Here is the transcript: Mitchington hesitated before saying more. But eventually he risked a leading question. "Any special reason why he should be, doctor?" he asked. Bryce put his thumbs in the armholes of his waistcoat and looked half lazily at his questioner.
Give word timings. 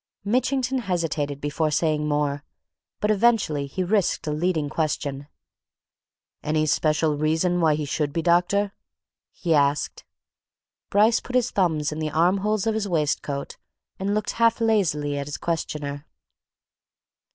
Mitchington 0.25 0.79
hesitated 0.79 1.39
before 1.39 1.69
saying 1.69 2.07
more. 2.07 2.43
But 3.01 3.11
eventually 3.11 3.67
he 3.67 3.83
risked 3.83 4.25
a 4.25 4.31
leading 4.31 4.67
question. 4.67 5.27
"Any 6.41 6.65
special 6.65 7.15
reason 7.15 7.61
why 7.61 7.75
he 7.75 7.85
should 7.85 8.11
be, 8.11 8.23
doctor?" 8.23 8.73
he 9.31 9.53
asked. 9.53 10.03
Bryce 10.89 11.19
put 11.19 11.35
his 11.35 11.51
thumbs 11.51 11.91
in 11.91 11.99
the 11.99 12.09
armholes 12.09 12.65
of 12.65 12.73
his 12.73 12.87
waistcoat 12.87 13.57
and 13.99 14.15
looked 14.15 14.31
half 14.31 14.59
lazily 14.59 15.19
at 15.19 15.27
his 15.27 15.37
questioner. 15.37 16.07